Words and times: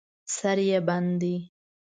سر 0.35 0.57
یې 0.69 0.79
بند 0.87 1.11
دی. 1.21 1.35